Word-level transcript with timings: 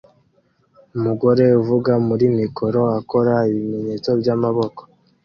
Umugore 0.97 1.45
uvuga 1.61 1.91
muri 2.07 2.25
mikoro 2.39 2.81
akora 2.99 3.33
ibimenyetso 3.51 4.09
byamaboko 4.21 4.81